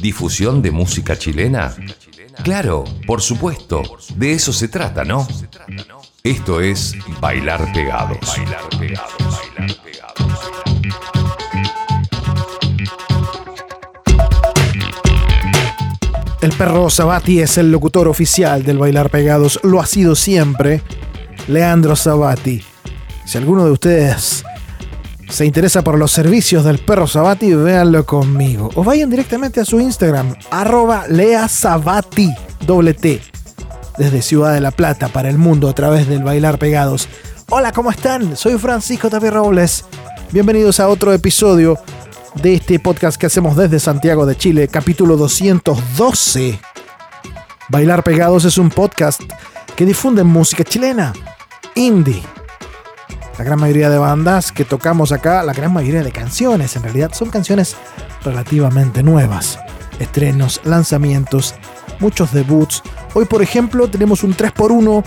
¿Difusión 0.00 0.62
de 0.62 0.70
música 0.70 1.16
chilena? 1.16 1.74
Claro, 2.42 2.84
por 3.06 3.20
supuesto, 3.22 3.82
de 4.16 4.32
eso 4.32 4.52
se 4.52 4.68
trata, 4.68 5.04
¿no? 5.04 5.26
Esto 6.22 6.60
es 6.60 6.94
Bailar 7.20 7.72
Pegados. 7.72 8.36
El 16.42 16.52
perro 16.52 16.90
Sabati 16.90 17.40
es 17.40 17.58
el 17.58 17.72
locutor 17.72 18.08
oficial 18.08 18.64
del 18.64 18.78
Bailar 18.78 19.10
Pegados, 19.10 19.58
lo 19.62 19.80
ha 19.80 19.86
sido 19.86 20.14
siempre. 20.14 20.82
Leandro 21.48 21.96
Sabati. 21.96 22.62
Si 23.24 23.38
alguno 23.38 23.64
de 23.64 23.70
ustedes 23.72 24.44
se 25.28 25.44
interesa 25.44 25.82
por 25.82 25.98
los 25.98 26.12
servicios 26.12 26.64
del 26.64 26.78
perro 26.78 27.06
Sabati, 27.06 27.52
véanlo 27.54 28.06
conmigo. 28.06 28.70
O 28.74 28.84
vayan 28.84 29.10
directamente 29.10 29.60
a 29.60 29.64
su 29.64 29.80
Instagram, 29.80 30.34
arroba 30.50 31.06
Lea 31.08 31.48
Sabati, 31.48 32.32
doble 32.66 32.94
T, 32.94 33.20
desde 33.98 34.22
Ciudad 34.22 34.54
de 34.54 34.60
la 34.60 34.70
Plata 34.70 35.08
para 35.08 35.28
el 35.28 35.38
mundo 35.38 35.68
a 35.68 35.74
través 35.74 36.08
del 36.08 36.22
Bailar 36.22 36.58
Pegados. 36.58 37.08
Hola, 37.50 37.72
¿cómo 37.72 37.90
están? 37.90 38.36
Soy 38.36 38.58
Francisco 38.58 39.10
Tapia 39.10 39.30
Robles. 39.30 39.84
Bienvenidos 40.32 40.80
a 40.80 40.88
otro 40.88 41.12
episodio 41.12 41.78
de 42.34 42.54
este 42.54 42.78
podcast 42.78 43.18
que 43.18 43.26
hacemos 43.26 43.56
desde 43.56 43.80
Santiago 43.80 44.26
de 44.26 44.36
Chile, 44.36 44.68
capítulo 44.68 45.16
212. 45.16 46.60
Bailar 47.68 48.04
Pegados 48.04 48.44
es 48.44 48.58
un 48.58 48.70
podcast 48.70 49.20
que 49.74 49.84
difunde 49.84 50.24
música 50.24 50.64
chilena, 50.64 51.12
indie 51.74 52.22
la 53.38 53.44
gran 53.44 53.60
mayoría 53.60 53.90
de 53.90 53.98
bandas 53.98 54.50
que 54.50 54.64
tocamos 54.64 55.12
acá, 55.12 55.42
la 55.42 55.52
gran 55.52 55.72
mayoría 55.72 56.02
de 56.02 56.12
canciones 56.12 56.74
en 56.76 56.82
realidad 56.82 57.12
son 57.12 57.30
canciones 57.30 57.76
relativamente 58.24 59.02
nuevas. 59.02 59.58
Estrenos, 59.98 60.60
lanzamientos, 60.64 61.54
muchos 62.00 62.32
debuts. 62.32 62.82
Hoy 63.14 63.26
por 63.26 63.42
ejemplo 63.42 63.88
tenemos 63.88 64.22
un 64.22 64.34
3x1 64.34 65.04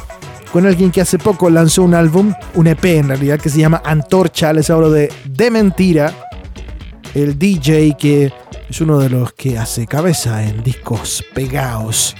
con 0.51 0.65
alguien 0.65 0.91
que 0.91 1.01
hace 1.01 1.17
poco 1.19 1.49
lanzó 1.49 1.83
un 1.83 1.93
álbum, 1.93 2.33
un 2.55 2.67
EP 2.67 2.85
en 2.85 3.09
realidad, 3.09 3.39
que 3.39 3.49
se 3.49 3.59
llama 3.59 3.81
Antorcha. 3.85 4.51
Les 4.53 4.69
hablo 4.69 4.89
de 4.89 5.11
De 5.25 5.51
Mentira, 5.51 6.13
el 7.13 7.37
DJ 7.37 7.95
que 7.97 8.33
es 8.69 8.81
uno 8.81 8.99
de 8.99 9.09
los 9.09 9.33
que 9.33 9.57
hace 9.57 9.87
cabeza 9.87 10.43
en 10.43 10.63
discos 10.63 11.23
pegados. 11.33 12.15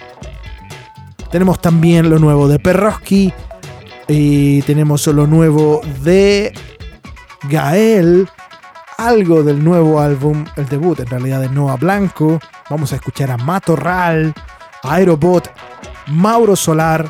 Tenemos 1.32 1.62
también 1.62 2.10
lo 2.10 2.18
nuevo 2.18 2.48
de 2.48 2.58
Perroski, 2.58 3.32
y 4.10 4.64
tenemos 4.64 5.06
lo 5.08 5.28
nuevo 5.28 5.82
de 6.02 6.52
Gael, 7.44 8.28
algo 8.98 9.44
del 9.44 9.64
nuevo 9.64 10.00
álbum, 10.00 10.46
el 10.56 10.68
debut 10.68 11.00
en 11.00 11.08
realidad 11.08 11.42
de 11.42 11.50
Noah 11.50 11.78
Blanco. 11.78 12.40
Vamos 12.72 12.92
a 12.92 12.96
escuchar 12.96 13.30
a 13.30 13.38
Matorral, 13.38 14.34
Aerobot, 14.82 15.52
Mauro 16.08 16.56
Solar, 16.56 17.10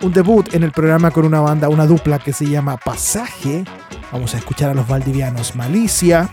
un 0.00 0.12
debut 0.12 0.54
en 0.54 0.62
el 0.62 0.72
programa 0.72 1.10
con 1.10 1.26
una 1.26 1.40
banda, 1.40 1.68
una 1.68 1.86
dupla 1.86 2.18
que 2.18 2.32
se 2.32 2.46
llama 2.46 2.78
Pasaje. 2.78 3.64
Vamos 4.10 4.34
a 4.34 4.38
escuchar 4.38 4.70
a 4.70 4.74
los 4.74 4.88
valdivianos 4.88 5.54
Malicia. 5.54 6.30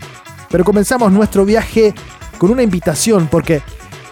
Pero 0.49 0.63
comenzamos 0.63 1.11
nuestro 1.11 1.43
viaje 1.43 1.93
con 2.37 2.51
una 2.51 2.63
invitación 2.63 3.27
porque 3.27 3.61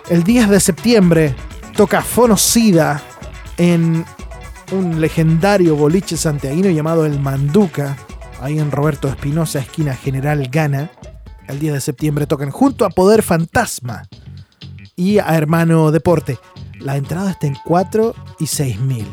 el 0.10 0.24
10 0.24 0.50
de 0.50 0.60
septiembre 0.60 1.36
toca 1.76 2.02
Fonocida 2.02 3.02
en 3.58 4.06
un 4.72 5.00
legendario 5.00 5.76
boliche 5.76 6.18
santiaguino 6.18 6.70
llamado 6.70 7.06
El 7.06 7.20
Manduca, 7.20 7.98
ahí 8.42 8.60
en 8.60 8.72
Roberto 8.72 9.08
Espinosa, 9.08 9.60
esquina 9.60 9.96
General 9.96 10.48
Gana. 10.50 10.92
El 11.48 11.60
10 11.60 11.74
de 11.74 11.82
septiembre 11.82 12.28
tocan 12.28 12.52
junto 12.52 12.86
a 12.86 12.90
Poder 12.90 13.24
Fantasma 13.24 14.08
y 14.96 15.20
a 15.20 15.36
Hermano 15.38 15.92
Deporte. 15.92 16.38
La 16.80 16.98
entrada 16.98 17.32
está 17.32 17.48
en 17.48 17.56
4 17.64 18.14
y 18.40 18.48
6 18.48 18.80
mil. 18.82 19.08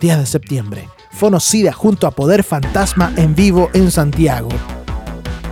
10 0.00 0.18
de 0.18 0.26
septiembre. 0.26 0.88
Fonocida 1.10 1.72
junto 1.72 2.06
a 2.06 2.12
Poder 2.12 2.44
Fantasma 2.44 3.12
en 3.16 3.34
vivo 3.34 3.70
en 3.72 3.90
Santiago. 3.90 4.50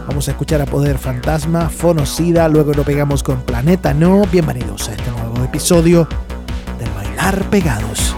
Vamos 0.06 0.28
a 0.28 0.32
escuchar 0.32 0.60
a 0.60 0.66
Poder 0.66 0.98
Fantasma, 0.98 1.70
Fonocida, 1.70 2.48
luego 2.48 2.72
lo 2.74 2.84
pegamos 2.84 3.22
con 3.22 3.40
Planeta 3.40 3.94
No. 3.94 4.22
Bienvenidos 4.30 4.88
a 4.88 4.92
este 4.92 5.10
nuevo 5.10 5.42
episodio 5.42 6.06
de 6.78 6.88
Bailar 6.90 7.48
Pegados. 7.50 8.14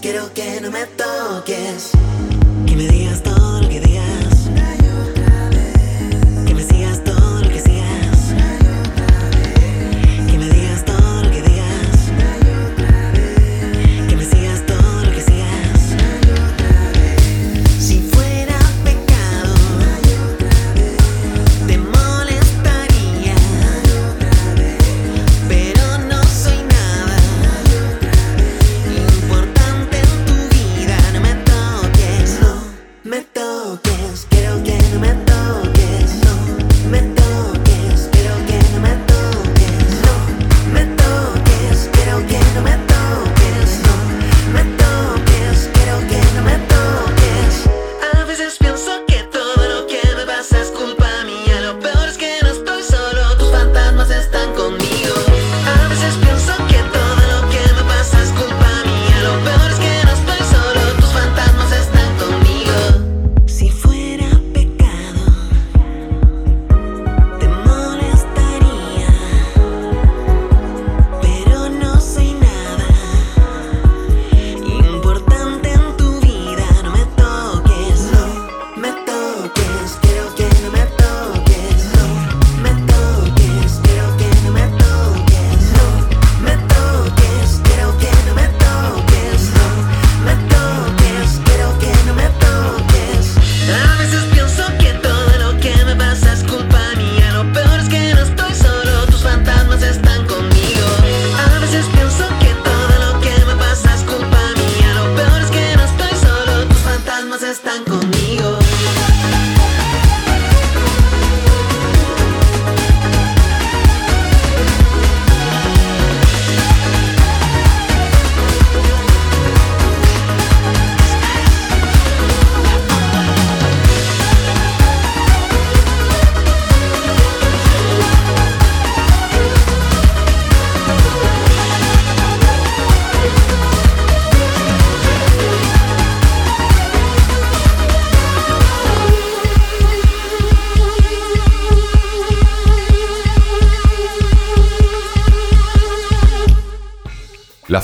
Quiero 0.00 0.32
que 0.32 0.60
no 0.62 0.70
me 0.70 0.86
toques. 0.86 1.90
Que 2.66 2.74
me 2.74 2.88
digas 2.88 3.22
todo 3.22 3.33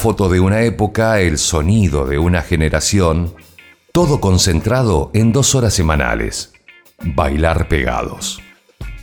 foto 0.01 0.31
de 0.31 0.41
una 0.41 0.63
época, 0.63 1.21
el 1.21 1.37
sonido 1.37 2.07
de 2.07 2.19
una 2.19 2.41
generación, 2.41 3.35
todo 3.93 4.19
concentrado 4.19 5.11
en 5.13 5.31
dos 5.31 5.55
horas 5.55 5.75
semanales. 5.75 6.55
Bailar 7.05 7.69
pegados. 7.69 8.41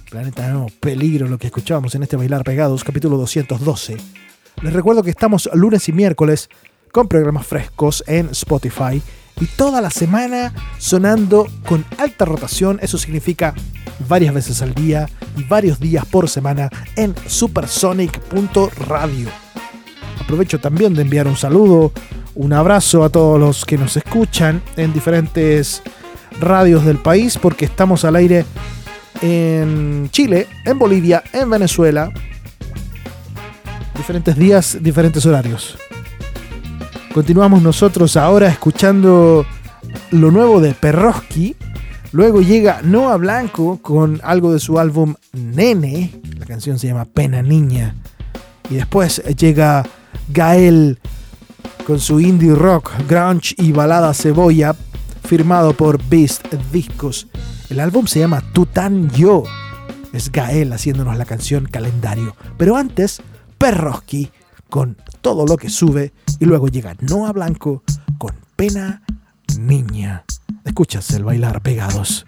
Planeta 0.09 0.47
No, 0.47 0.65
peligro 0.79 1.27
lo 1.27 1.37
que 1.37 1.45
escuchábamos 1.45 1.93
en 1.93 2.01
este 2.01 2.15
Bailar 2.15 2.43
Pegados, 2.43 2.83
capítulo 2.83 3.15
212. 3.17 3.95
Les 4.63 4.73
recuerdo 4.73 5.03
que 5.03 5.11
estamos 5.11 5.47
lunes 5.53 5.87
y 5.87 5.91
miércoles 5.91 6.49
con 6.91 7.07
programas 7.07 7.45
frescos 7.45 8.03
en 8.07 8.29
Spotify 8.31 8.99
y 9.39 9.45
toda 9.45 9.81
la 9.81 9.91
semana 9.91 10.51
sonando 10.79 11.45
con 11.67 11.85
alta 11.99 12.25
rotación, 12.25 12.79
eso 12.81 12.97
significa 12.97 13.53
varias 14.09 14.33
veces 14.33 14.63
al 14.63 14.73
día 14.73 15.07
y 15.37 15.43
varios 15.43 15.79
días 15.79 16.07
por 16.07 16.27
semana 16.27 16.71
en 16.95 17.13
supersonic.radio. 17.27 19.46
Aprovecho 20.27 20.59
también 20.59 20.93
de 20.93 21.03
enviar 21.03 21.25
un 21.25 21.37
saludo, 21.37 21.93
un 22.35 22.51
abrazo 22.51 23.05
a 23.05 23.09
todos 23.09 23.39
los 23.39 23.63
que 23.63 23.77
nos 23.77 23.95
escuchan 23.95 24.61
en 24.75 24.91
diferentes 24.91 25.81
radios 26.41 26.83
del 26.83 26.97
país 26.97 27.39
porque 27.41 27.63
estamos 27.63 28.03
al 28.03 28.17
aire 28.17 28.43
en 29.21 30.09
Chile, 30.11 30.47
en 30.65 30.77
Bolivia, 30.77 31.23
en 31.31 31.49
Venezuela. 31.49 32.11
Diferentes 33.95 34.35
días, 34.35 34.77
diferentes 34.81 35.25
horarios. 35.25 35.77
Continuamos 37.13 37.61
nosotros 37.61 38.17
ahora 38.17 38.49
escuchando 38.49 39.45
lo 40.11 40.29
nuevo 40.29 40.59
de 40.59 40.73
Perroski. 40.73 41.55
Luego 42.11 42.41
llega 42.41 42.81
Noah 42.81 43.15
Blanco 43.15 43.79
con 43.81 44.19
algo 44.25 44.51
de 44.51 44.59
su 44.59 44.77
álbum 44.77 45.15
Nene. 45.31 46.11
La 46.37 46.45
canción 46.45 46.77
se 46.77 46.87
llama 46.87 47.05
Pena 47.05 47.41
Niña. 47.41 47.95
Y 48.69 48.75
después 48.75 49.23
llega 49.37 49.85
Gael 50.29 50.99
con 51.85 51.99
su 51.99 52.19
indie 52.19 52.53
rock, 52.53 52.91
grunge 53.07 53.55
y 53.57 53.71
balada 53.71 54.13
cebolla, 54.13 54.75
firmado 55.23 55.73
por 55.73 56.03
Beast 56.09 56.53
Discos. 56.71 57.27
El 57.69 57.79
álbum 57.79 58.07
se 58.07 58.19
llama 58.19 58.41
Tutan 58.53 59.09
Yo. 59.11 59.43
Es 60.13 60.31
Gael 60.31 60.73
haciéndonos 60.73 61.17
la 61.17 61.25
canción 61.25 61.65
Calendario. 61.65 62.35
Pero 62.57 62.75
antes, 62.75 63.21
Perroski 63.57 64.31
con 64.69 64.97
todo 65.21 65.45
lo 65.45 65.57
que 65.57 65.69
sube. 65.69 66.13
Y 66.39 66.45
luego 66.45 66.67
llega 66.67 66.95
Noah 66.99 67.31
Blanco 67.31 67.83
con 68.17 68.35
Pena 68.55 69.03
Niña. 69.57 70.23
Escuchas 70.65 71.11
el 71.11 71.23
bailar 71.23 71.61
pegados. 71.61 72.25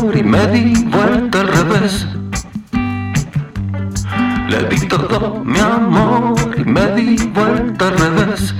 Amor 0.00 0.16
y 0.16 0.22
me 0.22 0.46
di 0.46 0.84
vuelta 0.84 1.40
al 1.40 1.48
revés. 1.48 2.06
Le 4.48 4.68
di 4.68 4.88
todo 4.88 5.42
mi 5.44 5.58
amor 5.58 6.36
y 6.56 6.64
me 6.64 6.94
di 6.94 7.16
vuelta 7.34 7.88
al 7.88 7.98
revés. 7.98 8.54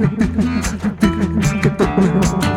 que 1.62 1.70
todo 1.70 2.49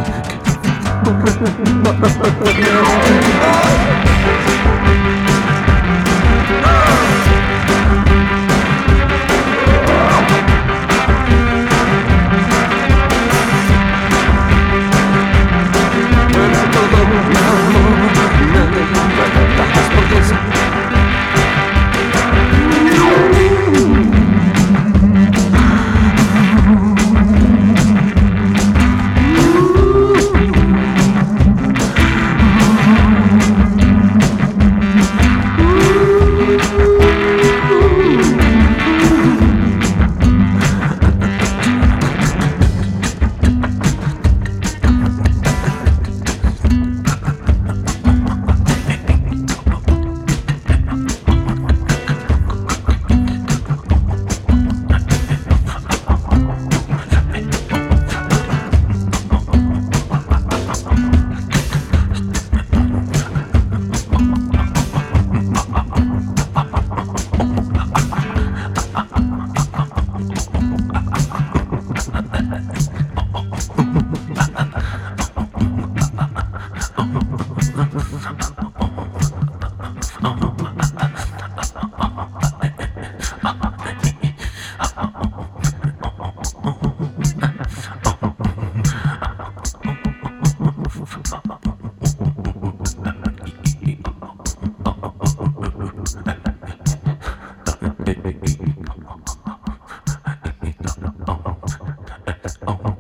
oh, 102.67 102.79
oh. 102.85 102.92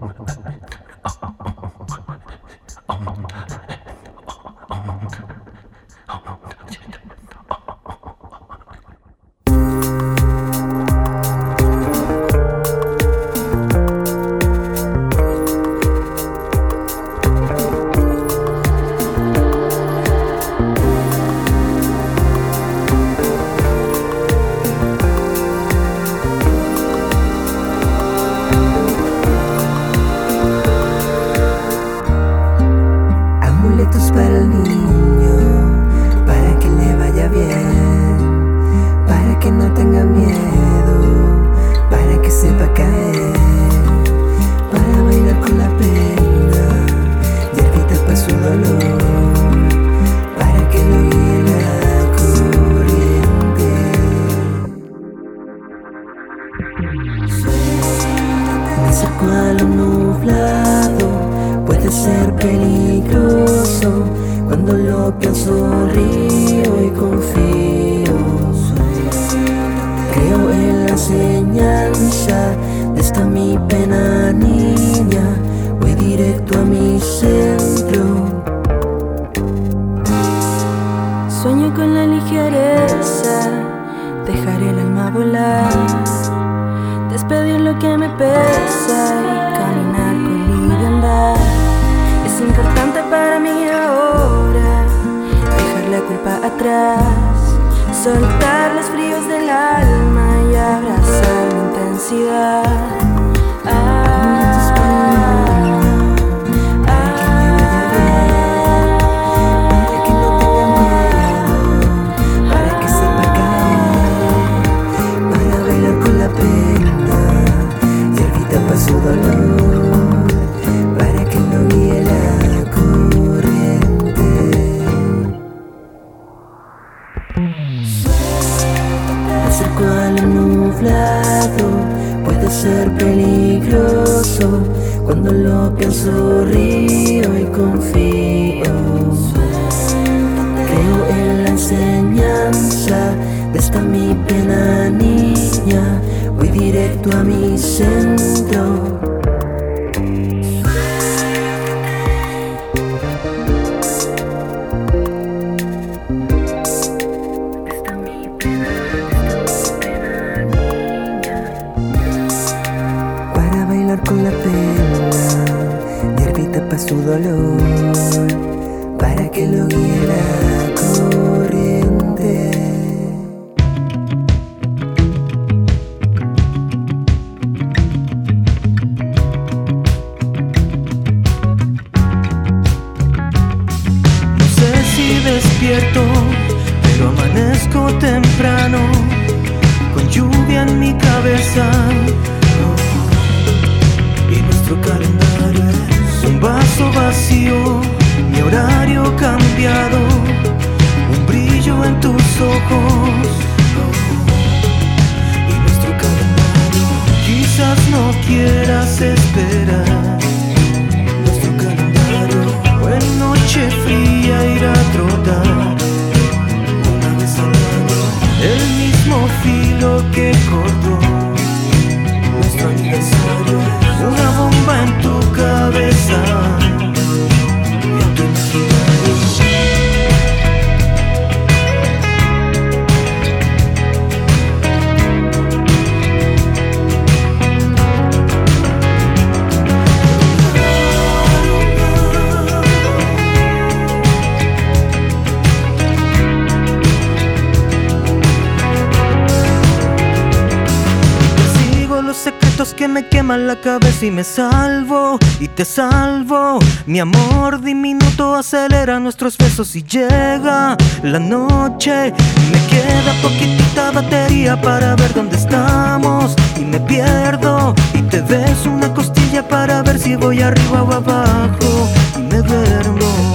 si 254.03 254.11
me 254.11 254.25
salvo 254.25 255.17
y 255.39 255.47
te 255.47 255.63
salvo. 255.63 256.59
Mi 256.85 256.99
amor 256.99 257.61
diminuto 257.61 258.35
acelera 258.35 258.99
nuestros 258.99 259.37
besos 259.37 259.77
y 259.77 259.83
llega 259.83 260.75
la 261.03 261.19
noche. 261.19 262.11
Me 262.51 262.59
queda 262.67 263.13
poquitita 263.21 263.91
batería 263.91 264.59
para 264.59 264.97
ver 264.97 265.13
dónde 265.13 265.37
estamos 265.37 266.35
y 266.59 266.65
me 266.65 266.81
pierdo. 266.81 267.73
Y 267.93 268.01
te 268.01 268.21
des 268.23 268.65
una 268.65 268.93
costilla 268.93 269.47
para 269.47 269.81
ver 269.83 269.97
si 269.97 270.17
voy 270.17 270.41
arriba 270.41 270.83
o 270.83 270.91
abajo 270.91 271.89
y 272.17 272.23
me 272.23 272.39
duermo. 272.41 273.33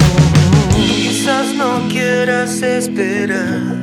Quizás 0.77 1.55
no 1.55 1.89
quieras 1.89 2.61
esperar. 2.61 3.75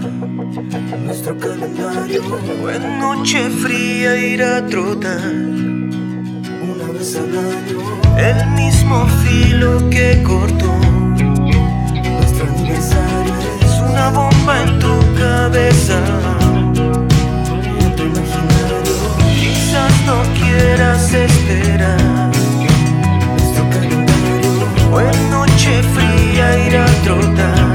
Nuestro 1.03 1.35
calendario 1.39 2.21
en 2.69 2.99
noche 2.99 3.49
fría 3.49 4.15
irá 4.17 4.57
a 4.57 4.67
trotar 4.67 5.74
el 7.15 8.47
mismo 8.51 9.07
filo 9.23 9.89
que 9.89 10.21
cortó 10.21 10.65
nuestro 12.03 12.45
aniversario 12.45 13.33
es 13.61 13.79
una 13.89 14.09
bomba 14.09 14.63
en 14.63 14.79
tu 14.79 14.93
cabeza. 15.17 15.97
Quizás 19.39 19.93
no 20.05 20.23
quieras 20.33 21.13
esperar 21.13 22.31
nuestro 23.29 23.69
calendario. 23.69 24.51
O 24.91 24.99
en 24.99 25.31
noche 25.31 25.83
fría 25.93 26.67
ir 26.67 26.77
a 26.77 26.85
trotar. 27.03 27.74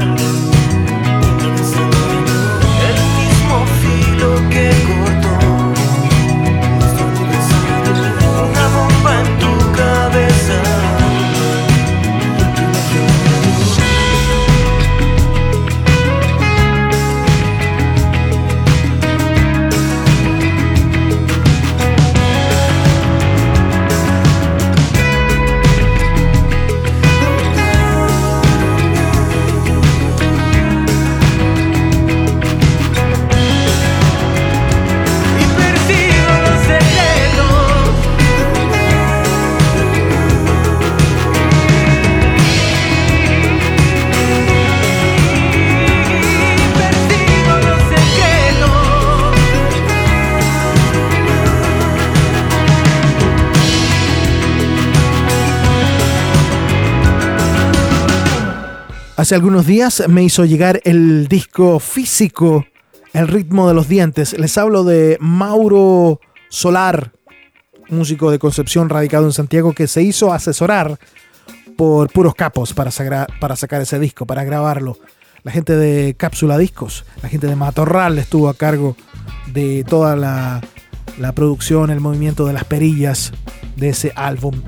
Hace 59.31 59.37
algunos 59.37 59.65
días 59.65 60.03
me 60.09 60.25
hizo 60.25 60.43
llegar 60.43 60.81
el 60.83 61.29
disco 61.29 61.79
físico 61.79 62.65
El 63.13 63.29
ritmo 63.29 63.65
de 63.65 63.73
los 63.73 63.87
dientes. 63.87 64.37
Les 64.37 64.57
hablo 64.57 64.83
de 64.83 65.15
Mauro 65.21 66.19
Solar, 66.49 67.13
músico 67.87 68.29
de 68.29 68.39
Concepción 68.39 68.89
radicado 68.89 69.25
en 69.25 69.31
Santiago 69.31 69.71
que 69.71 69.87
se 69.87 70.01
hizo 70.01 70.33
asesorar 70.33 70.99
por 71.77 72.11
puros 72.11 72.35
capos 72.35 72.73
para, 72.73 72.91
sacar 72.91 73.81
ese 73.81 73.99
disco, 73.99 74.25
para 74.25 74.43
grabarlo. 74.43 74.97
La 75.43 75.53
gente 75.53 75.77
de 75.77 76.13
Cápsula 76.15 76.57
Discos, 76.57 77.05
la 77.23 77.29
gente 77.29 77.47
de 77.47 77.55
Matorral 77.55 78.19
estuvo 78.19 78.49
a 78.49 78.53
cargo 78.53 78.97
de 79.47 79.85
toda 79.87 80.17
la 80.17 81.31
producción, 81.33 81.89
el 81.89 82.01
movimiento 82.01 82.45
de 82.45 82.51
las 82.51 82.65
perillas 82.65 83.31
de 83.77 83.87
ese 83.87 84.11
álbum. 84.17 84.61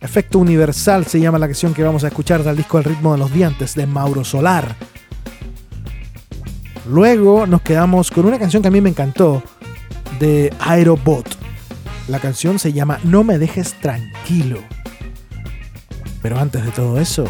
Efecto 0.00 0.38
Universal 0.38 1.04
se 1.06 1.20
llama 1.20 1.38
la 1.38 1.46
canción 1.46 1.74
que 1.74 1.82
vamos 1.82 2.04
a 2.04 2.08
escuchar 2.08 2.42
del 2.42 2.56
disco 2.56 2.78
El 2.78 2.84
ritmo 2.84 3.12
de 3.12 3.18
los 3.18 3.32
dientes 3.32 3.74
de 3.74 3.86
Mauro 3.86 4.24
Solar. 4.24 4.74
Luego 6.88 7.46
nos 7.46 7.60
quedamos 7.60 8.10
con 8.10 8.24
una 8.24 8.38
canción 8.38 8.62
que 8.62 8.68
a 8.68 8.70
mí 8.70 8.80
me 8.80 8.88
encantó 8.88 9.42
de 10.18 10.54
Aerobot. 10.58 11.28
La 12.08 12.18
canción 12.18 12.58
se 12.58 12.72
llama 12.72 12.98
No 13.04 13.24
me 13.24 13.38
dejes 13.38 13.74
tranquilo. 13.74 14.60
Pero 16.22 16.38
antes 16.38 16.64
de 16.64 16.70
todo 16.70 16.98
eso, 16.98 17.24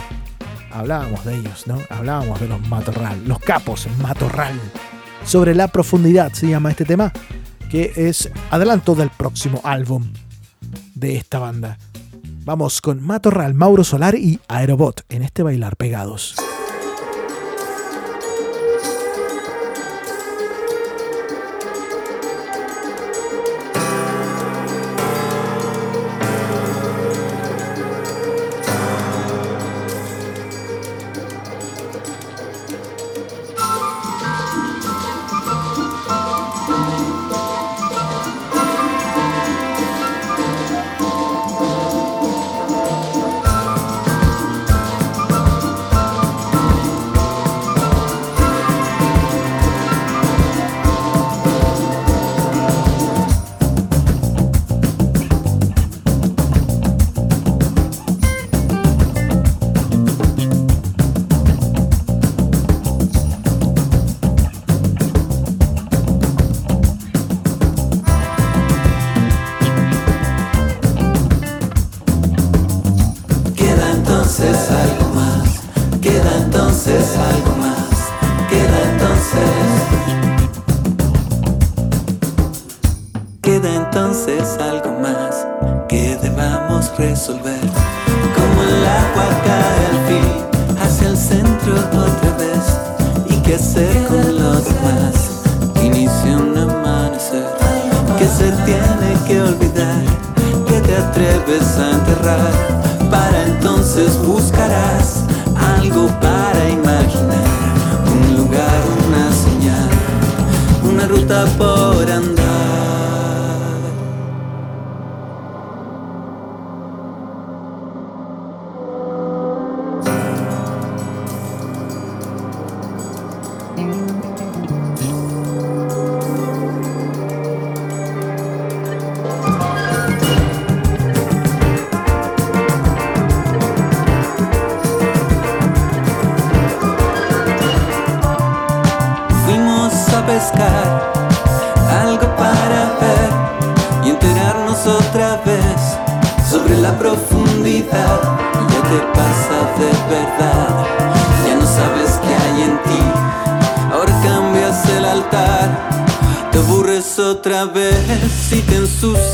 hablábamos 0.71 1.25
de 1.25 1.35
ellos, 1.35 1.67
¿no? 1.67 1.77
Hablábamos 1.91 2.41
de 2.41 2.49
los 2.49 2.61
Matorral, 2.69 3.27
los 3.27 3.41
capos 3.41 3.89
Matorral. 4.01 4.59
Sobre 5.25 5.57
la 5.57 5.67
profundidad 5.69 6.33
se 6.33 6.49
llama 6.49 6.71
este 6.71 6.85
tema, 6.85 7.13
que 7.69 7.93
es 7.97 8.31
adelanto 8.51 8.95
del 8.95 9.11
próximo 9.11 9.61
álbum 9.65 10.13
de 10.95 11.17
esta 11.17 11.41
banda. 11.41 11.77
Vamos 12.51 12.81
con 12.81 13.01
Matorral, 13.01 13.55
Mauro 13.55 13.85
Solar 13.85 14.17
y 14.17 14.41
Aerobot 14.49 15.05
en 15.09 15.23
este 15.23 15.45
bailar 15.45 15.77
pegados. 15.77 16.35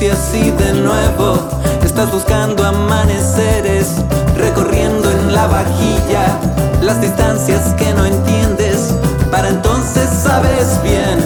y 0.01 0.09
así 0.09 0.51
de 0.51 0.75
nuevo 0.75 1.39
estás 1.83 2.13
buscando 2.13 2.65
amaneceres, 2.65 3.97
recorriendo 4.37 5.11
en 5.11 5.33
la 5.33 5.47
vajilla 5.47 6.39
las 6.83 7.01
distancias 7.01 7.73
que 7.75 7.95
no 7.95 8.05
entiendes. 8.05 8.95
Para 9.31 9.49
entonces 9.49 10.09
sabes 10.11 10.83
bien, 10.83 11.19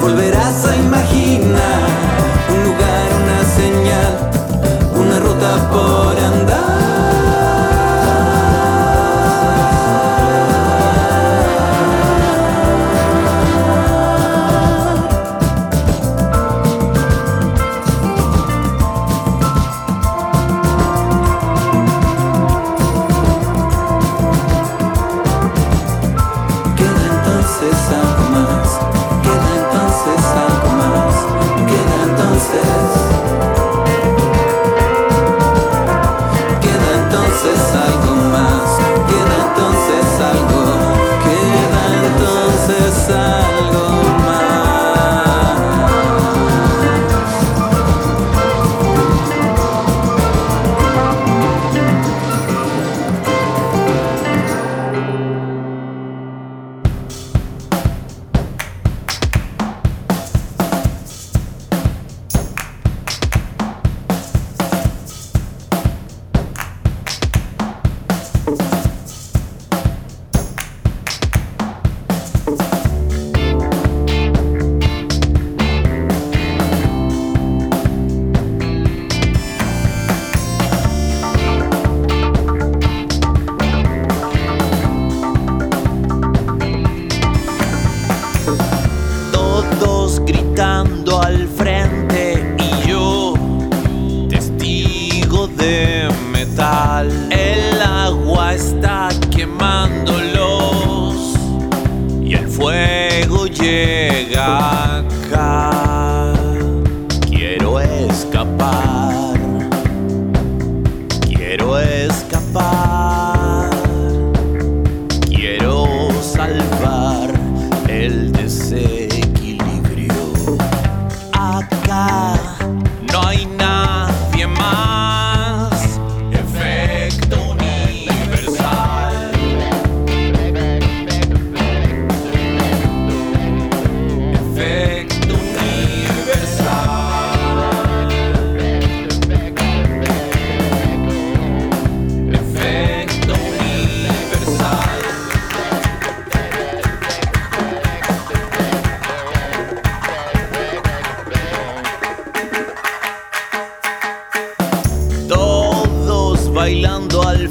volverás 0.00 0.64
a 0.64 0.76
imaginar. 0.76 2.17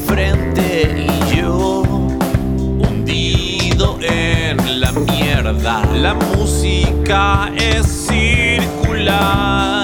frente 0.05 1.07
y 1.07 1.35
yo 1.35 1.81
hundido 1.81 3.97
en 4.01 4.79
la 4.79 4.91
mierda. 4.91 5.83
La 5.93 6.13
música 6.13 7.51
es 7.57 8.07
circular. 8.07 9.76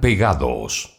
pegados. 0.00 0.93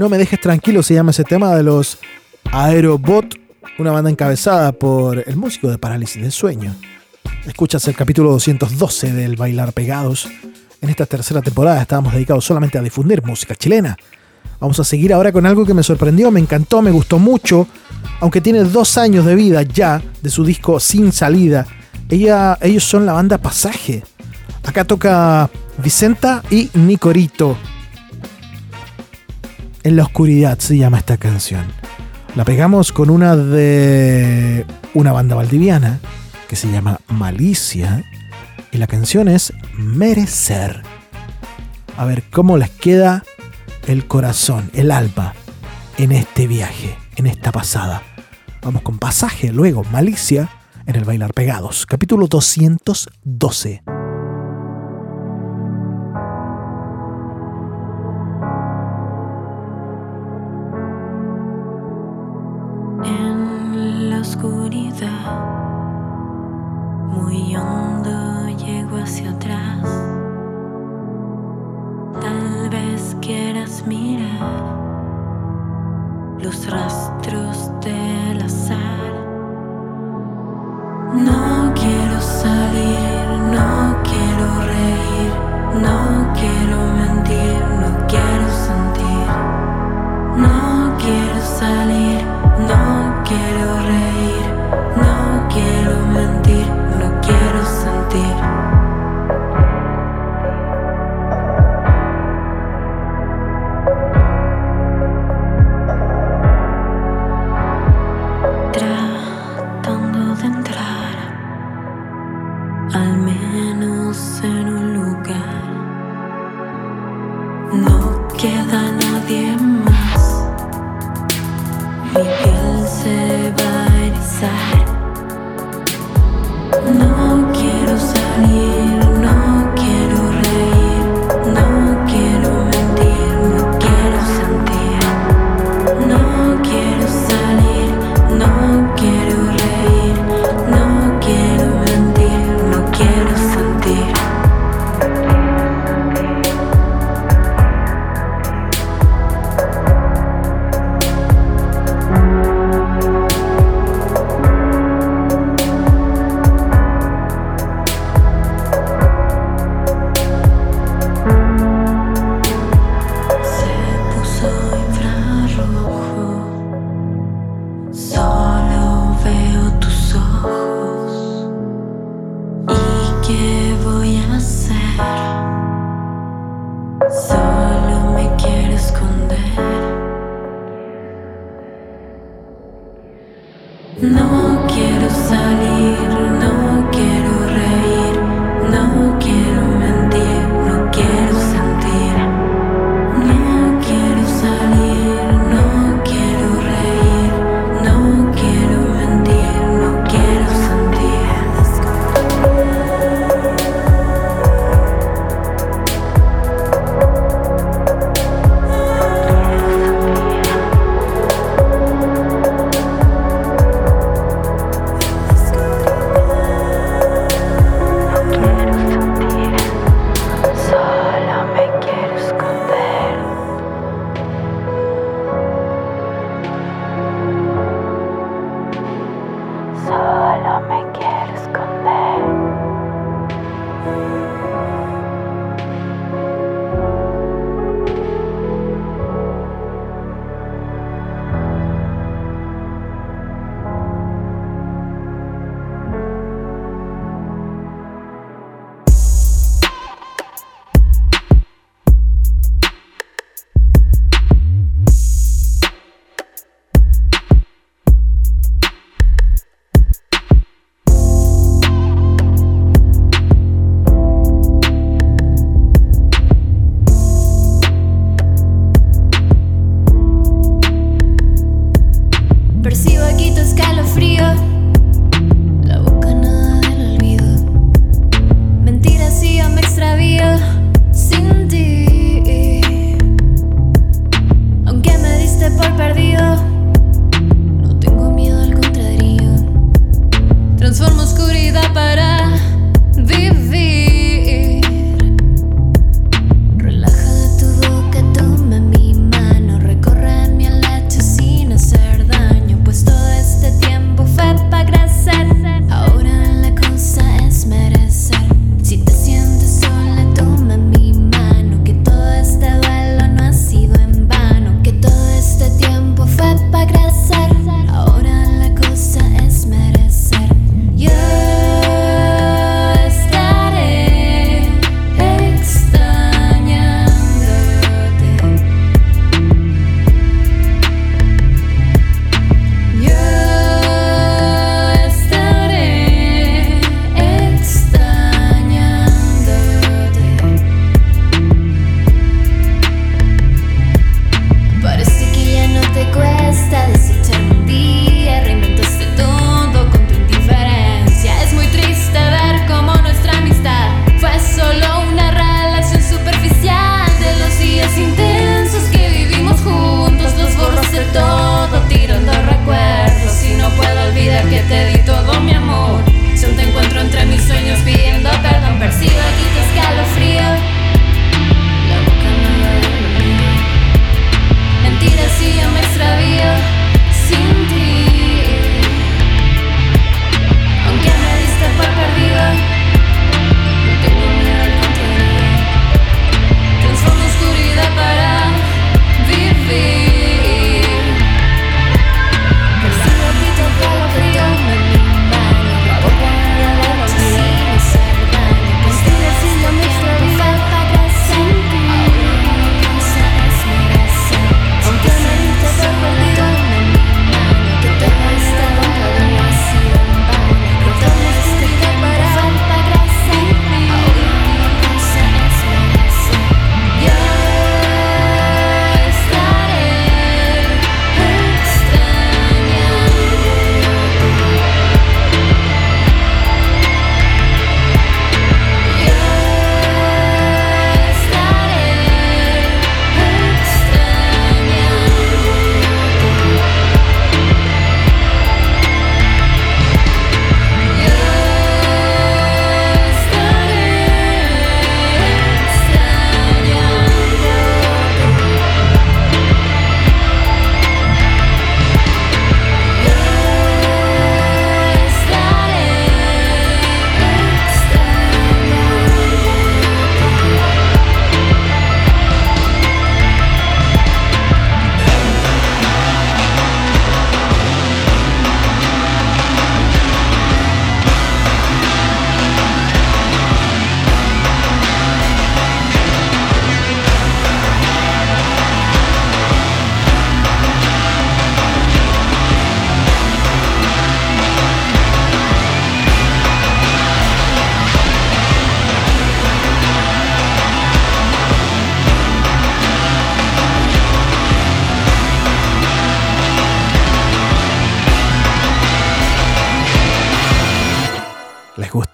No 0.00 0.08
me 0.08 0.16
dejes 0.16 0.40
tranquilo 0.40 0.82
se 0.82 0.94
llama 0.94 1.10
ese 1.10 1.24
tema 1.24 1.54
de 1.54 1.62
los 1.62 1.98
Aerobot, 2.52 3.38
una 3.78 3.92
banda 3.92 4.08
encabezada 4.08 4.72
por 4.72 5.22
el 5.28 5.36
músico 5.36 5.68
de 5.68 5.76
Parálisis 5.76 6.22
del 6.22 6.32
Sueño. 6.32 6.74
Escuchas 7.44 7.86
el 7.86 7.94
capítulo 7.94 8.30
212 8.30 9.12
del 9.12 9.36
Bailar 9.36 9.74
Pegados. 9.74 10.26
En 10.80 10.88
esta 10.88 11.04
tercera 11.04 11.42
temporada 11.42 11.82
estábamos 11.82 12.14
dedicados 12.14 12.46
solamente 12.46 12.78
a 12.78 12.82
difundir 12.82 13.22
música 13.22 13.54
chilena. 13.54 13.94
Vamos 14.58 14.80
a 14.80 14.84
seguir 14.84 15.12
ahora 15.12 15.32
con 15.32 15.44
algo 15.44 15.66
que 15.66 15.74
me 15.74 15.82
sorprendió, 15.82 16.30
me 16.30 16.40
encantó, 16.40 16.80
me 16.80 16.90
gustó 16.90 17.18
mucho, 17.18 17.68
aunque 18.20 18.40
tiene 18.40 18.64
dos 18.64 18.96
años 18.96 19.26
de 19.26 19.34
vida 19.34 19.64
ya 19.64 20.00
de 20.22 20.30
su 20.30 20.44
disco 20.44 20.80
Sin 20.80 21.12
Salida. 21.12 21.66
Ella, 22.08 22.56
ellos 22.62 22.84
son 22.84 23.04
la 23.04 23.12
banda 23.12 23.36
Pasaje. 23.36 24.02
Acá 24.64 24.86
toca 24.86 25.50
Vicenta 25.76 26.42
y 26.50 26.70
Nicorito. 26.72 27.58
En 29.82 29.96
la 29.96 30.02
oscuridad 30.02 30.58
se 30.58 30.76
llama 30.76 30.98
esta 30.98 31.16
canción. 31.16 31.64
La 32.34 32.44
pegamos 32.44 32.92
con 32.92 33.08
una 33.08 33.34
de 33.34 34.66
una 34.92 35.12
banda 35.12 35.34
valdiviana 35.34 36.00
que 36.48 36.56
se 36.56 36.70
llama 36.70 37.00
Malicia 37.08 38.04
y 38.72 38.78
la 38.78 38.86
canción 38.86 39.26
es 39.26 39.54
Merecer. 39.78 40.82
A 41.96 42.04
ver 42.04 42.24
cómo 42.30 42.58
les 42.58 42.68
queda 42.70 43.24
el 43.86 44.06
corazón, 44.06 44.70
el 44.74 44.90
alma 44.90 45.34
en 45.96 46.12
este 46.12 46.46
viaje, 46.46 46.98
en 47.16 47.26
esta 47.26 47.50
pasada. 47.50 48.02
Vamos 48.62 48.82
con 48.82 48.98
pasaje, 48.98 49.50
luego 49.50 49.82
Malicia 49.84 50.50
en 50.86 50.96
el 50.96 51.04
Bailar 51.04 51.32
Pegados, 51.32 51.86
capítulo 51.86 52.26
212. 52.26 53.99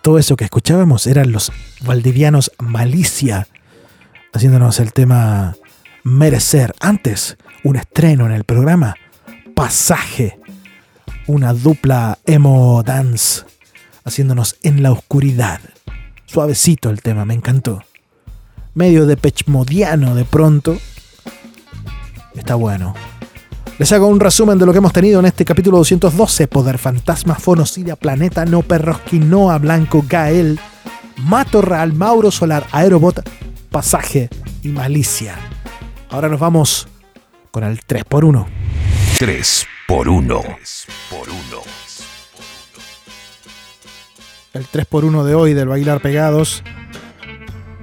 Todo 0.06 0.20
eso 0.20 0.36
que 0.36 0.44
escuchábamos 0.44 1.08
eran 1.08 1.32
los 1.32 1.50
valdivianos 1.80 2.52
Malicia, 2.60 3.48
haciéndonos 4.32 4.78
el 4.78 4.92
tema 4.92 5.56
Merecer. 6.04 6.76
Antes, 6.78 7.36
un 7.64 7.74
estreno 7.74 8.24
en 8.26 8.30
el 8.30 8.44
programa, 8.44 8.94
Pasaje, 9.56 10.38
una 11.26 11.52
dupla 11.52 12.20
emo 12.24 12.84
dance, 12.84 13.42
haciéndonos 14.04 14.54
en 14.62 14.84
la 14.84 14.92
oscuridad. 14.92 15.60
Suavecito 16.26 16.90
el 16.90 17.02
tema, 17.02 17.24
me 17.24 17.34
encantó. 17.34 17.82
Medio 18.74 19.06
de 19.06 19.16
pechmodiano 19.16 20.14
de 20.14 20.24
pronto. 20.24 20.78
Está 22.36 22.54
bueno. 22.54 22.94
Les 23.78 23.92
hago 23.92 24.06
un 24.06 24.20
resumen 24.20 24.58
de 24.58 24.64
lo 24.64 24.72
que 24.72 24.78
hemos 24.78 24.94
tenido 24.94 25.20
en 25.20 25.26
este 25.26 25.44
capítulo 25.44 25.76
212. 25.76 26.48
Poder 26.48 26.78
Fantasma, 26.78 27.34
Fonocidia, 27.34 27.94
Planeta, 27.94 28.46
No 28.46 28.62
Perroski, 28.62 29.18
Noa, 29.18 29.58
Blanco, 29.58 30.02
Gael, 30.08 30.58
Matorral, 31.18 31.92
Mauro 31.92 32.30
Solar, 32.30 32.66
Aerobot, 32.72 33.28
Pasaje 33.70 34.30
y 34.62 34.68
Malicia. 34.68 35.36
Ahora 36.08 36.30
nos 36.30 36.40
vamos 36.40 36.88
con 37.50 37.64
el 37.64 37.78
3x1. 37.80 38.46
3 39.18 39.66
por 39.86 40.08
1. 40.08 40.42
El 44.54 44.66
3x1 44.66 45.22
de 45.24 45.34
hoy 45.34 45.52
del 45.52 45.68
Bailar 45.68 46.00
Pegados 46.00 46.62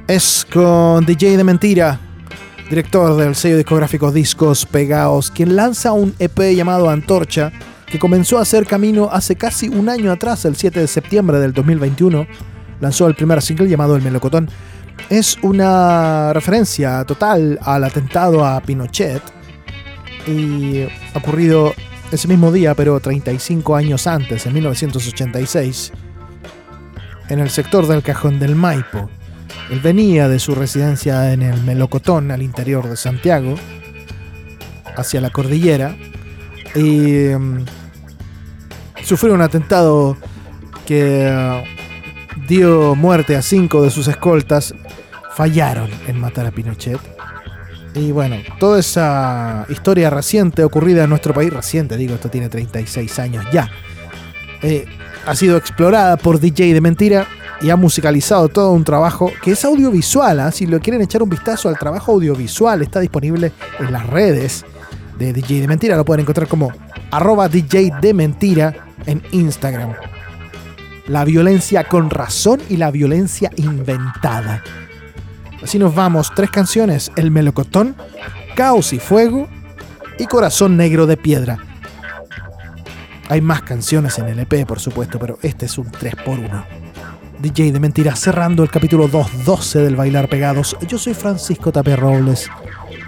es 0.07 0.47
con 0.51 1.05
DJ 1.05 1.37
de 1.37 1.43
Mentira, 1.43 1.99
director 2.73 3.15
del 3.15 3.35
sello 3.35 3.57
discográfico 3.57 4.11
Discos 4.11 4.65
Pegados, 4.65 5.29
quien 5.29 5.55
lanza 5.55 5.91
un 5.91 6.15
EP 6.17 6.55
llamado 6.55 6.89
Antorcha, 6.89 7.51
que 7.85 7.99
comenzó 7.99 8.39
a 8.39 8.41
hacer 8.41 8.65
camino 8.65 9.09
hace 9.11 9.35
casi 9.35 9.69
un 9.69 9.89
año 9.89 10.11
atrás, 10.11 10.43
el 10.45 10.55
7 10.55 10.79
de 10.79 10.87
septiembre 10.87 11.37
del 11.37 11.53
2021. 11.53 12.25
Lanzó 12.81 13.05
el 13.05 13.13
primer 13.13 13.43
single 13.43 13.69
llamado 13.69 13.95
El 13.95 14.01
Melocotón. 14.01 14.49
Es 15.07 15.37
una 15.43 16.33
referencia 16.33 17.05
total 17.05 17.59
al 17.61 17.83
atentado 17.83 18.43
a 18.43 18.59
Pinochet 18.61 19.21
y 20.25 20.87
ocurrido 21.13 21.75
ese 22.11 22.27
mismo 22.27 22.51
día, 22.51 22.73
pero 22.73 22.99
35 22.99 23.75
años 23.75 24.07
antes, 24.07 24.47
en 24.47 24.53
1986, 24.55 25.91
en 27.29 27.37
el 27.37 27.51
sector 27.51 27.85
del 27.85 28.01
Cajón 28.01 28.39
del 28.39 28.55
Maipo. 28.55 29.11
Él 29.69 29.79
venía 29.79 30.27
de 30.27 30.39
su 30.39 30.55
residencia 30.55 31.31
en 31.33 31.41
el 31.41 31.61
Melocotón, 31.63 32.31
al 32.31 32.41
interior 32.41 32.87
de 32.89 32.97
Santiago, 32.97 33.55
hacia 34.95 35.21
la 35.21 35.29
cordillera, 35.29 35.95
y 36.75 37.29
mm, 37.35 37.65
sufrió 39.03 39.33
un 39.33 39.41
atentado 39.41 40.17
que 40.85 41.31
uh, 41.31 42.47
dio 42.47 42.95
muerte 42.95 43.35
a 43.35 43.41
cinco 43.41 43.81
de 43.83 43.89
sus 43.89 44.07
escoltas. 44.07 44.73
Fallaron 45.35 45.89
en 46.07 46.19
matar 46.19 46.45
a 46.45 46.51
Pinochet. 46.51 46.99
Y 47.95 48.11
bueno, 48.11 48.37
toda 48.59 48.79
esa 48.79 49.65
historia 49.69 50.09
reciente 50.09 50.63
ocurrida 50.63 51.03
en 51.03 51.09
nuestro 51.09 51.33
país, 51.33 51.53
reciente 51.53 51.95
digo, 51.95 52.15
esto 52.15 52.29
tiene 52.29 52.49
36 52.49 53.19
años 53.19 53.45
ya, 53.51 53.69
eh, 54.63 54.85
ha 55.27 55.35
sido 55.35 55.57
explorada 55.57 56.17
por 56.17 56.39
DJ 56.39 56.73
de 56.73 56.81
Mentira 56.81 57.27
y 57.63 57.69
ha 57.69 57.77
musicalizado 57.77 58.49
todo 58.49 58.73
un 58.73 58.83
trabajo 58.83 59.31
que 59.41 59.51
es 59.51 59.63
audiovisual. 59.63 60.41
¿ah? 60.41 60.51
Si 60.51 60.67
lo 60.67 60.79
quieren 60.81 61.01
echar 61.01 61.23
un 61.23 61.29
vistazo 61.29 61.69
al 61.69 61.79
trabajo 61.79 62.11
audiovisual, 62.11 62.81
está 62.81 62.99
disponible 62.99 63.53
en 63.79 63.91
las 63.91 64.05
redes 64.05 64.65
de 65.17 65.31
DJ 65.31 65.61
de 65.61 65.67
Mentira. 65.67 65.95
Lo 65.95 66.03
pueden 66.03 66.21
encontrar 66.21 66.49
como 66.49 66.73
arroba 67.09 67.47
DJ 67.47 67.93
de 68.01 68.13
Mentira 68.13 68.75
en 69.05 69.23
Instagram. 69.31 69.93
La 71.07 71.23
violencia 71.23 71.85
con 71.85 72.09
razón 72.09 72.61
y 72.69 72.75
la 72.75 72.91
violencia 72.91 73.49
inventada. 73.55 74.61
Así 75.63 75.79
nos 75.79 75.95
vamos. 75.95 76.31
Tres 76.35 76.51
canciones. 76.51 77.13
El 77.15 77.31
melocotón, 77.31 77.95
Caos 78.55 78.91
y 78.91 78.99
Fuego 78.99 79.47
y 80.19 80.25
Corazón 80.25 80.75
Negro 80.75 81.07
de 81.07 81.15
Piedra. 81.15 81.59
Hay 83.29 83.39
más 83.39 83.61
canciones 83.61 84.19
en 84.19 84.27
el 84.27 84.39
EP, 84.39 84.65
por 84.67 84.81
supuesto, 84.81 85.17
pero 85.17 85.39
este 85.41 85.65
es 85.65 85.77
un 85.77 85.89
3x1. 85.89 86.82
DJ 87.43 87.73
de 87.73 87.79
Mentira 87.81 88.15
cerrando 88.15 88.63
el 88.63 88.71
capítulo 88.71 89.09
212 89.09 89.79
del 89.79 89.97
Bailar 89.97 90.29
Pegados. 90.29 90.77
Yo 90.87 90.97
soy 90.97 91.13
Francisco 91.13 91.73
Tapia 91.73 91.97
Robles. 91.97 92.49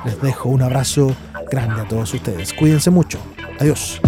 Les 0.04 0.22
dejo 0.22 0.50
un 0.50 0.62
abrazo 0.62 1.16
grande 1.50 1.80
a 1.80 1.88
todos 1.88 2.14
ustedes. 2.14 2.52
Cuídense 2.52 2.90
mucho. 2.90 3.18
Adiós. 3.62 4.02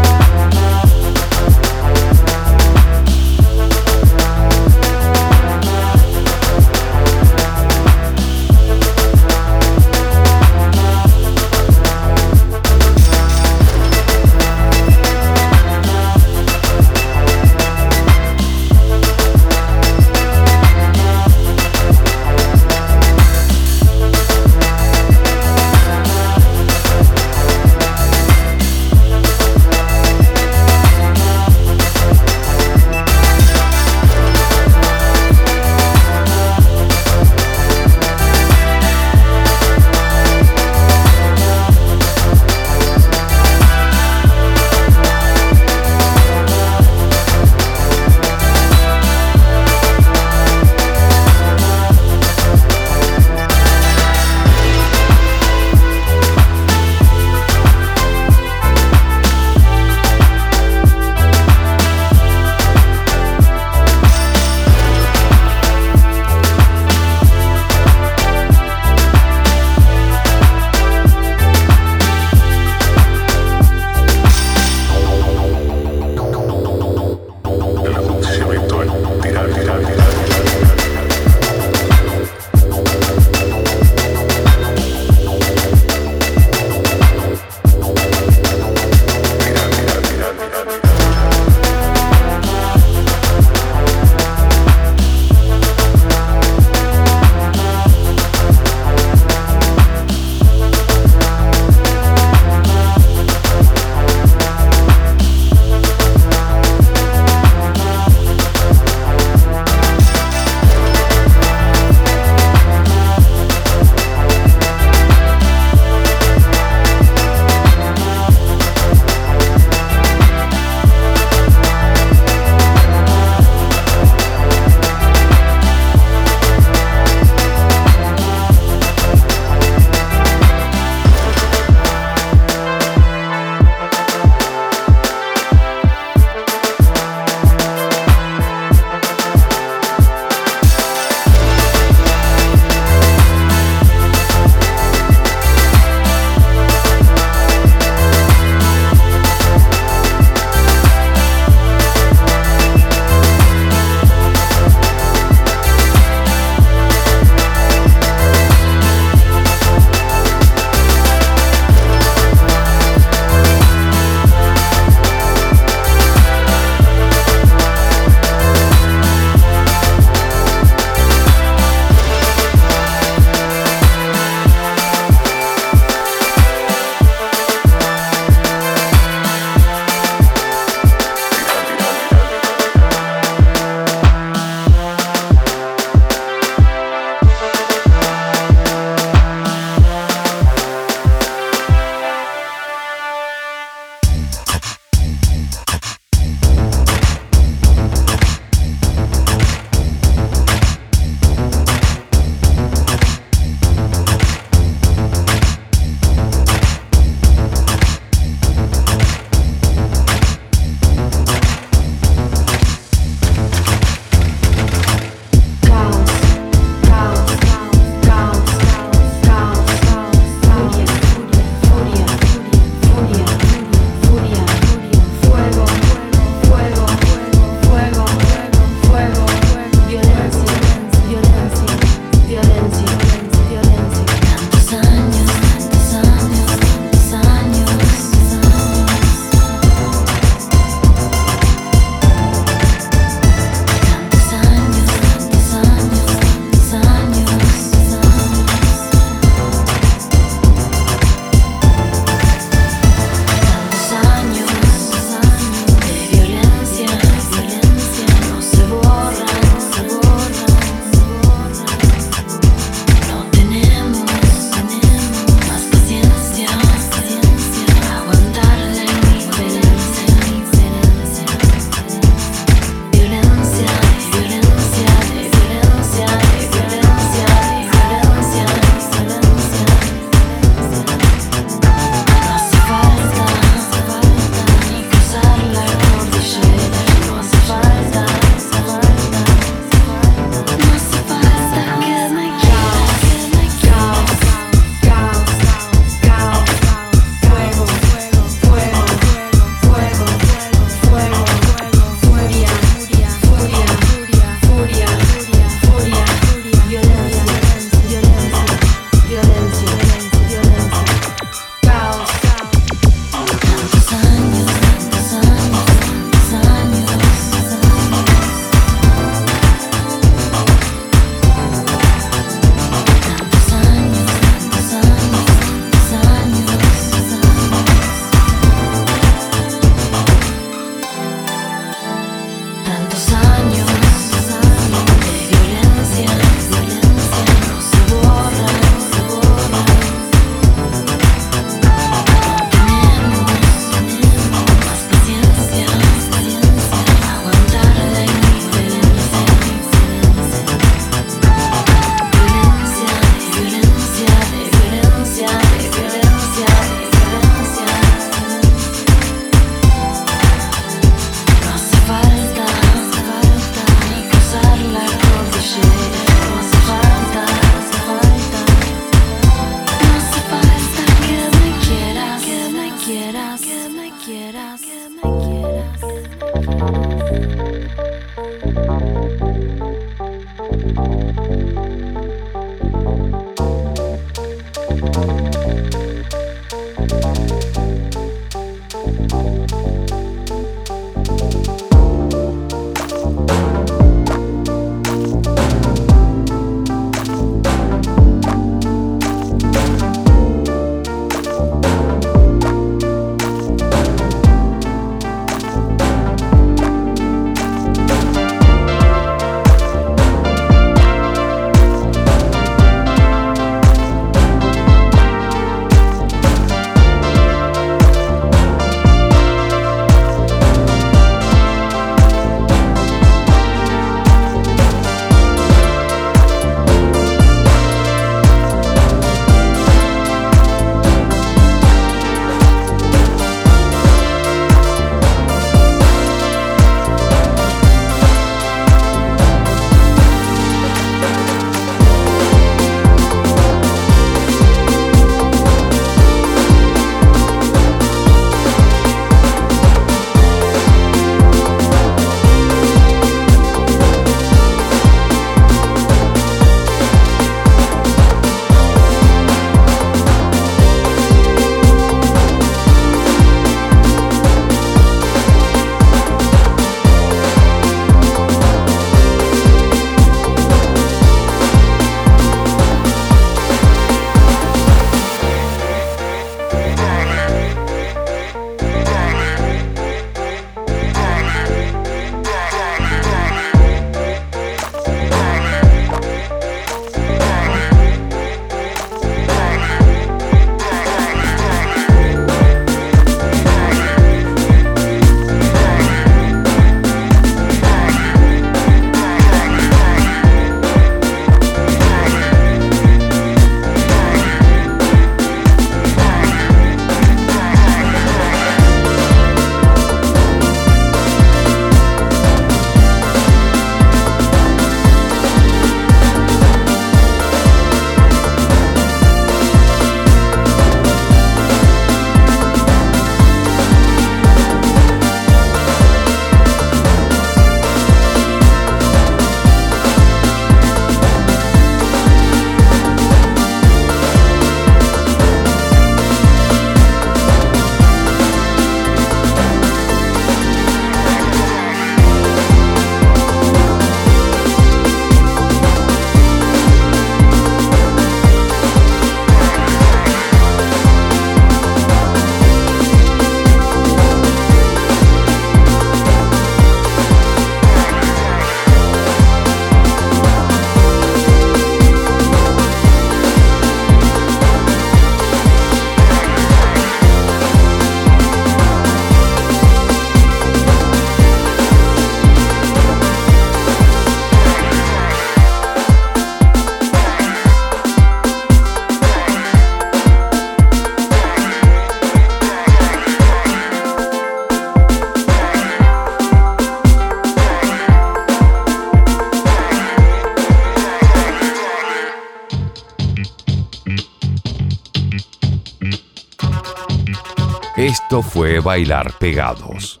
Bailar 598.46 599.12
Pegados, 599.18 600.00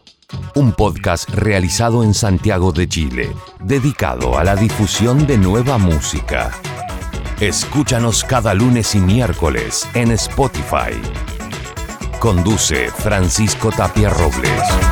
un 0.54 0.72
podcast 0.72 1.28
realizado 1.30 2.04
en 2.04 2.14
Santiago 2.14 2.70
de 2.70 2.88
Chile, 2.88 3.32
dedicado 3.60 4.38
a 4.38 4.44
la 4.44 4.54
difusión 4.54 5.26
de 5.26 5.36
nueva 5.36 5.78
música. 5.78 6.52
Escúchanos 7.40 8.22
cada 8.22 8.54
lunes 8.54 8.94
y 8.94 9.00
miércoles 9.00 9.86
en 9.94 10.12
Spotify. 10.12 10.94
Conduce 12.20 12.88
Francisco 12.92 13.70
Tapia 13.70 14.10
Robles. 14.10 14.85